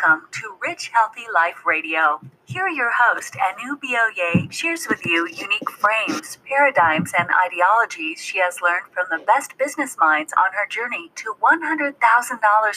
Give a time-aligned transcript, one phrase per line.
[0.00, 2.20] welcome to Rich Healthy Life Radio.
[2.44, 8.60] Here, your host, Anu Bioye, shares with you unique frames, paradigms, and ideologies she has
[8.60, 11.94] learned from the best business minds on her journey to $100,000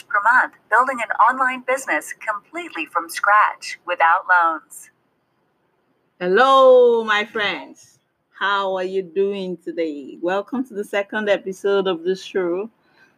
[0.07, 4.90] per month, building an online business completely from scratch without loans.
[6.20, 8.00] Hello, my friends.
[8.32, 10.18] How are you doing today?
[10.22, 12.70] Welcome to the second episode of this show,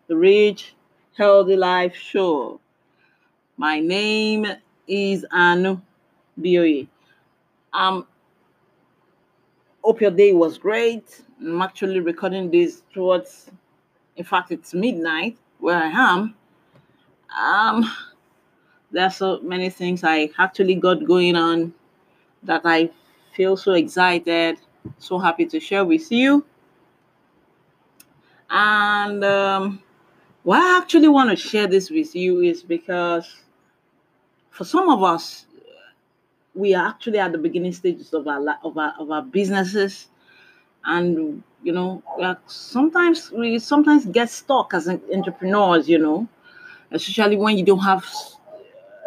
[0.08, 0.74] the Rich
[1.16, 2.60] Healthy Life Show.
[3.58, 4.48] My name
[4.88, 5.80] is Anu
[6.40, 6.88] Bioye.
[7.72, 8.08] Um,
[9.84, 11.22] hope your day was great.
[11.40, 13.52] I'm actually recording this towards,
[14.16, 16.36] in fact, it's midnight where I am.
[17.38, 17.92] Um,
[18.92, 21.74] there are so many things I actually got going on
[22.42, 22.90] that I
[23.36, 24.58] feel so excited,
[24.98, 26.44] so happy to share with you.
[28.50, 29.84] And um,
[30.44, 33.34] why I actually want to share this with you is because
[34.52, 35.46] for some of us,
[36.56, 40.08] we are actually at the beginning stages of our of our, of our businesses,
[40.86, 45.90] and you know, like sometimes we sometimes get stuck as entrepreneurs.
[45.90, 46.28] You know,
[46.92, 48.06] especially when you don't have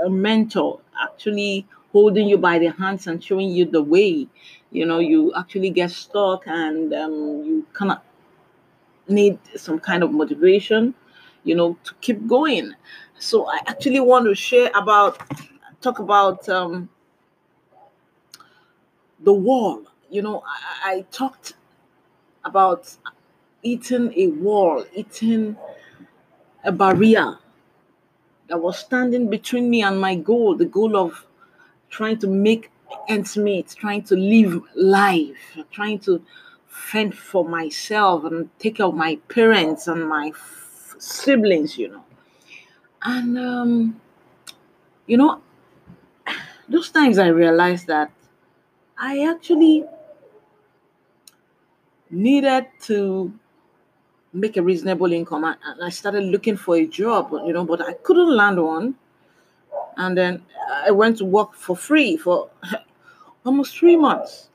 [0.04, 4.26] a mentor actually holding you by the hands and showing you the way.
[4.70, 7.98] You know, you actually get stuck, and um, you kind of
[9.08, 10.94] need some kind of motivation
[11.46, 12.74] you know, to keep going.
[13.18, 15.22] So I actually want to share about,
[15.80, 16.88] talk about um,
[19.20, 19.84] the wall.
[20.10, 20.42] You know,
[20.84, 21.54] I, I talked
[22.44, 22.94] about
[23.62, 25.56] eating a wall, eating
[26.64, 27.38] a barrier
[28.48, 31.26] that was standing between me and my goal, the goal of
[31.90, 32.70] trying to make
[33.08, 36.22] ends meet, trying to live life, trying to
[36.66, 40.32] fend for myself and take care of my parents and my
[40.98, 42.04] siblings, you know.
[43.02, 44.00] And, um,
[45.06, 45.40] you know,
[46.68, 48.10] those times I realized that
[48.98, 49.84] I actually
[52.10, 53.32] needed to
[54.32, 55.44] make a reasonable income.
[55.44, 58.94] And I started looking for a job, you know, but I couldn't land one.
[59.96, 60.42] And then
[60.84, 62.50] I went to work for free for
[63.44, 64.48] almost three months,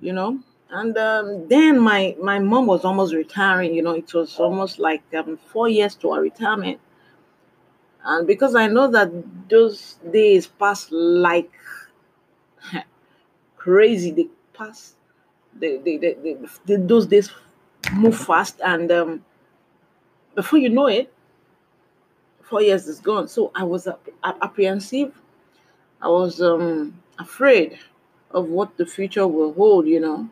[0.00, 0.40] you know
[0.72, 5.02] and um, then my my mom was almost retiring you know it was almost like
[5.14, 6.80] um, four years to her retirement.
[8.04, 9.10] And because i know that
[9.48, 11.50] those days pass like
[13.56, 14.94] crazy they pass
[15.54, 16.36] they, they, they, they,
[16.66, 17.30] they those days
[17.94, 19.24] move fast and um,
[20.34, 21.12] before you know it
[22.42, 23.28] four years is gone.
[23.28, 23.88] So i was
[24.24, 25.14] apprehensive.
[26.02, 27.78] I was um, afraid
[28.32, 30.28] of what the future will hold you know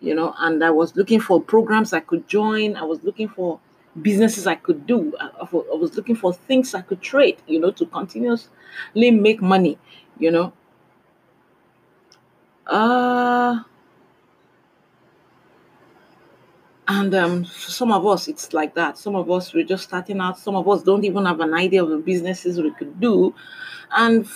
[0.00, 2.76] you know, and I was looking for programs I could join.
[2.76, 3.60] I was looking for
[4.02, 5.14] businesses I could do.
[5.20, 8.50] I, I was looking for things I could trade, you know, to continuously
[8.94, 9.78] make money,
[10.18, 10.52] you know.
[12.66, 13.62] Uh,
[16.88, 18.98] and um, some of us, it's like that.
[18.98, 20.38] Some of us, we're just starting out.
[20.38, 23.34] Some of us don't even have an idea of the businesses we could do.
[23.90, 24.26] And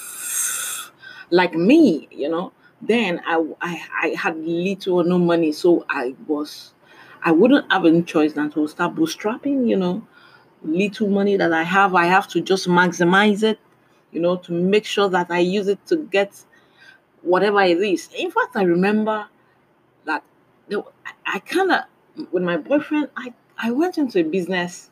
[1.30, 6.14] like me, you know, then I, I I had little or no money, so I
[6.26, 6.74] was
[7.22, 9.68] I wouldn't have any choice than to start bootstrapping.
[9.68, 10.06] You know,
[10.62, 13.58] little money that I have, I have to just maximize it.
[14.12, 16.44] You know, to make sure that I use it to get
[17.22, 18.08] whatever it is.
[18.16, 19.26] In fact, I remember
[20.06, 20.24] that
[21.26, 21.80] I kind of
[22.32, 24.90] with my boyfriend, I I went into a business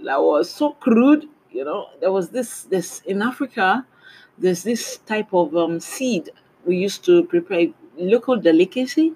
[0.00, 1.28] that was so crude.
[1.50, 3.86] You know, there was this this in Africa.
[4.38, 6.30] There's this type of um, seed
[6.66, 9.12] we used to prepare local delicacy.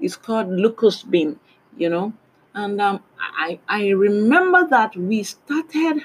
[0.00, 1.38] It's called locust bean,
[1.76, 2.12] you know.
[2.54, 6.02] And um, I, I remember that we started,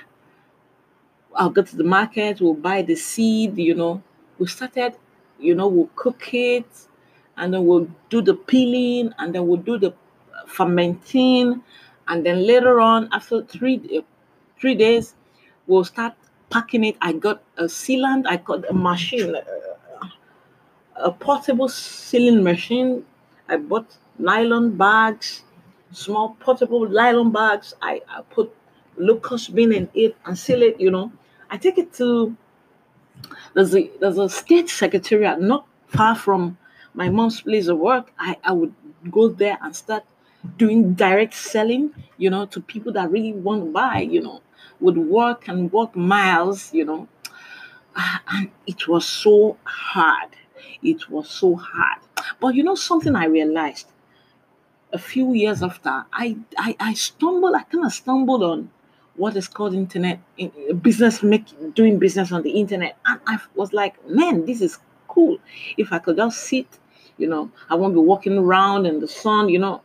[1.36, 4.02] I'll go to the market, we'll buy the seed, you know.
[4.40, 4.96] We started,
[5.40, 6.68] you know, we'll cook it,
[7.36, 9.94] and then we'll do the peeling, and then we'll do the
[10.46, 11.62] fermenting,
[12.08, 14.02] and then later on, after three
[14.60, 15.16] three days,
[15.68, 16.14] we'll start
[16.50, 16.96] packing it.
[17.02, 19.36] I got a sealant, I got a machine,
[21.00, 23.06] a portable sealing machine.
[23.50, 25.44] I bought nylon bags,
[25.92, 27.74] small portable nylon bags.
[27.82, 28.54] I, I put
[28.98, 31.12] locust bean in it and seal it, you know.
[31.50, 32.36] I take it to
[33.54, 36.58] there's a there's a state secretariat not far from
[36.94, 38.12] my mom's place of work.
[38.20, 38.74] I, I would
[39.12, 40.04] go there and start
[40.58, 44.42] doing direct selling, you know, to people that really want to buy, you know,
[44.80, 47.08] would work and walk miles, you know.
[47.96, 50.30] Ah, and it was so hard
[50.84, 52.00] it was so hard.
[52.40, 53.88] But you know something I realized?
[54.94, 58.70] A few years after, I I, I stumbled, I kind of stumbled on
[59.16, 60.52] what is called internet in,
[60.82, 62.98] business making doing business on the internet.
[63.06, 64.78] And i was like man this is
[65.08, 65.38] cool.
[65.78, 66.68] If i could just sit
[67.18, 69.82] you know i won't be walking around in the sun you know.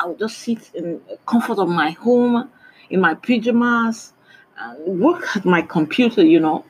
[0.00, 2.50] I will just sit in comfort of my home
[2.90, 4.12] in my pajamas
[4.58, 6.64] and work at my computer you know.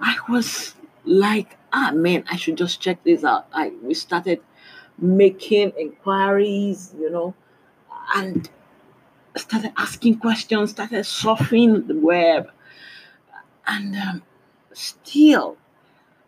[0.00, 4.40] I was like ah man i should just check this out i we started
[4.98, 7.34] making inquiries you know
[8.14, 8.48] and
[9.38, 12.50] started asking questions, started surfing the web,
[13.66, 14.22] and um,
[14.72, 15.56] still,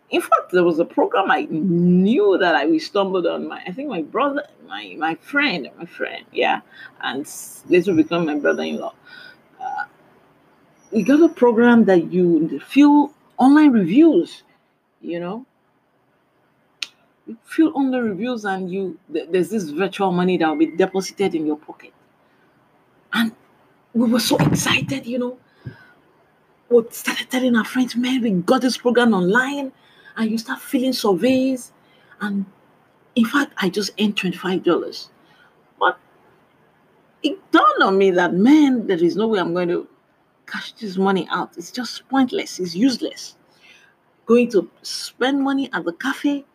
[0.09, 3.47] in fact, there was a program I knew that I stumbled on.
[3.47, 6.61] My, I think my brother, my my friend, my friend, yeah,
[7.01, 7.27] and
[7.67, 8.93] later become my brother-in-law.
[9.59, 9.85] Uh,
[10.91, 14.43] we got a program that you fill online reviews,
[15.01, 15.45] you know.
[17.27, 21.45] You fill the reviews, and you there's this virtual money that will be deposited in
[21.45, 21.93] your pocket
[23.13, 23.31] and
[23.93, 25.37] we were so excited, you know.
[26.69, 29.71] We started telling our friends, man, we got this program online.
[30.17, 31.71] And you start filling surveys.
[32.21, 32.45] And
[33.15, 35.09] in fact, I just earned $25.
[35.79, 35.97] But
[37.23, 39.87] it dawned on me that, man, there is no way I'm going to
[40.45, 41.57] cash this money out.
[41.57, 42.59] It's just pointless.
[42.59, 43.35] It's useless.
[44.29, 46.45] Going to spend money at the cafe,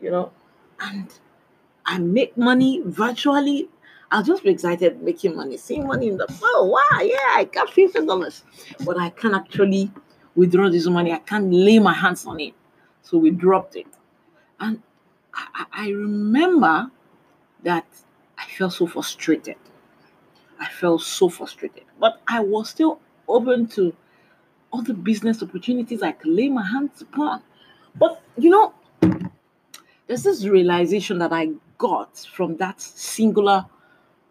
[0.00, 0.32] you know,
[0.78, 1.08] and
[1.86, 3.70] I make money virtually
[4.12, 7.70] I'll just be excited making money, seeing money in the oh wow, yeah, I got
[7.70, 8.42] fifty dollars.
[8.84, 9.92] But I can't actually
[10.34, 11.12] withdraw this money.
[11.12, 12.54] I can't lay my hands on it.
[13.02, 13.86] So we dropped it.
[14.58, 14.82] And
[15.32, 16.90] I, I remember
[17.62, 17.86] that
[18.36, 19.56] I felt so frustrated.
[20.58, 21.84] I felt so frustrated.
[22.00, 23.94] But I was still open to
[24.72, 27.42] other business opportunities I can lay my hands upon.
[27.98, 28.74] But you know,
[30.06, 33.66] there's this realization that I got from that singular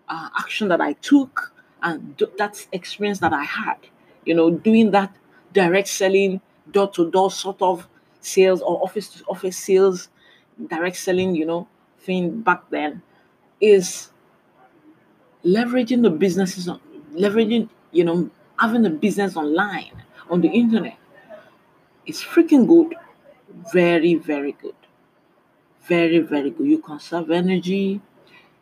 [0.07, 3.77] uh, action that I took and that experience that I had,
[4.25, 5.15] you know, doing that
[5.53, 6.41] direct selling,
[6.71, 7.88] door to door sort of
[8.21, 10.09] sales or office to office sales,
[10.69, 11.68] direct selling, you know,
[12.00, 13.01] thing back then
[13.62, 14.09] is
[15.44, 16.68] leveraging the businesses,
[17.13, 19.91] leveraging, you know, having a business online
[20.30, 20.98] on the internet.
[22.06, 22.96] It's freaking good.
[23.74, 24.76] Very, very good.
[25.84, 26.68] Very, very good.
[26.68, 28.02] You conserve energy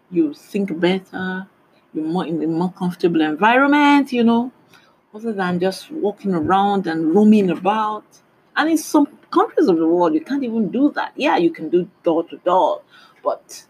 [0.09, 1.47] you think better,
[1.93, 4.51] you're more in a more comfortable environment, you know,
[5.13, 8.05] other than just walking around and roaming about.
[8.55, 11.13] And in some countries of the world, you can't even do that.
[11.15, 12.81] Yeah, you can do door to door,
[13.23, 13.65] but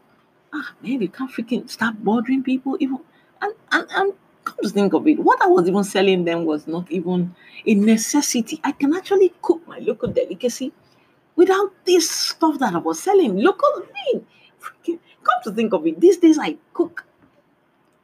[0.54, 3.00] ah man, you can't freaking start bothering people even
[3.42, 4.14] and and, and
[4.58, 7.76] come to think of it, what I was even selling them was not even a
[7.76, 8.60] necessity.
[8.64, 10.72] I can actually cook my local delicacy
[11.36, 13.38] without this stuff that I was selling.
[13.38, 13.84] Local
[14.14, 14.26] mean,
[14.86, 17.06] come to think of it, these days I cook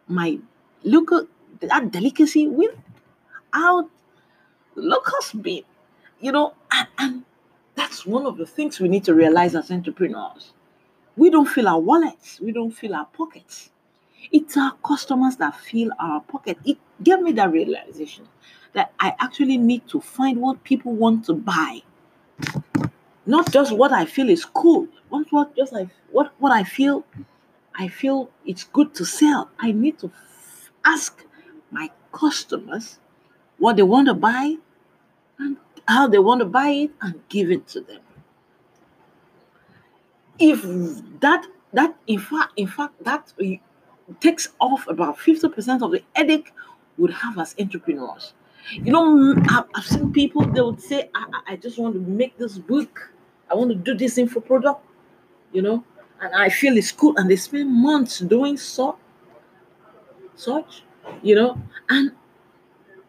[0.08, 0.38] my
[0.84, 1.28] local
[1.62, 3.90] that delicacy without
[4.76, 5.64] locust bean,
[6.20, 7.24] you know, and, and
[7.76, 10.54] that's one of the things we need to realize as entrepreneurs.
[11.16, 13.72] We don't fill our wallets, we don't fill our pockets.
[14.32, 16.58] It's our customers that fill our pocket.
[16.66, 18.28] It gave me that realization
[18.74, 21.82] that I actually need to find what people want to buy,
[23.26, 27.06] not just what I feel is cool, not what just I what what I feel
[27.76, 29.50] I feel it's good to sell.
[29.60, 31.26] I need to f- ask
[31.72, 33.00] my customers
[33.58, 34.56] what they want to buy
[35.40, 38.02] and how they want to buy it and give it to them.
[40.40, 40.62] If
[41.20, 43.34] that that in fact in fact that
[44.20, 46.52] takes off about 50% of the headache
[46.98, 48.34] would have as entrepreneurs.
[48.72, 49.36] You know,
[49.76, 53.12] I've, seen people, they would say, I, I just want to make this book.
[53.52, 54.82] I want to do this info product,
[55.52, 55.84] you know,
[56.22, 57.14] and I feel it's cool.
[57.18, 58.98] And they spend months doing so,
[60.36, 60.84] such,
[61.22, 61.62] you know.
[61.90, 62.12] And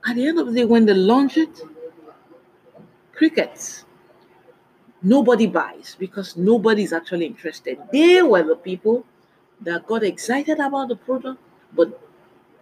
[0.07, 1.61] at the end of the day, when they launch it,
[3.15, 3.85] crickets.
[5.03, 7.79] Nobody buys because nobody is actually interested.
[7.93, 9.05] They were the people
[9.61, 11.41] that got excited about the product,
[11.73, 12.01] but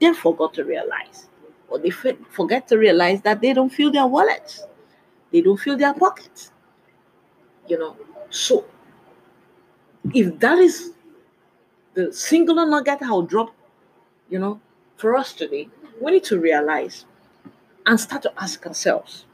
[0.00, 1.28] they forgot to realize,
[1.68, 4.64] or they forget to realize that they don't fill their wallets,
[5.32, 6.50] they don't fill their pockets.
[7.68, 7.96] You know,
[8.30, 8.64] so
[10.12, 10.92] if that is
[11.94, 13.54] the singular nugget I'll drop,
[14.28, 14.61] you know,
[14.96, 15.68] for us today,
[16.00, 17.04] we need to realize
[17.87, 19.25] and start to ask ourselves,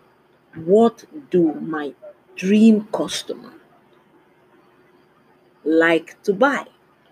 [0.54, 1.94] what do my
[2.36, 3.52] dream customer
[5.64, 6.66] like to buy?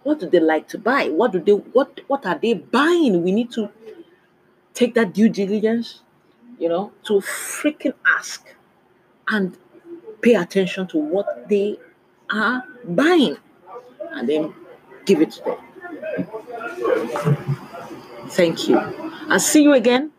[0.07, 1.09] What do they like to buy?
[1.09, 3.25] What do they what what are they buying?
[3.25, 3.71] We need to
[4.73, 6.03] take that due diligence,
[6.61, 8.55] you know, to freaking ask
[9.29, 9.57] and
[10.21, 11.79] pay attention to what they
[12.31, 13.37] are buying
[14.13, 14.55] and then
[15.07, 15.59] give it to them.
[18.29, 18.79] Thank you.
[19.29, 20.13] I'll see you again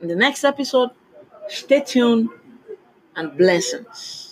[0.00, 0.90] in the next episode.
[1.48, 2.28] Stay tuned
[3.16, 4.27] and blessings.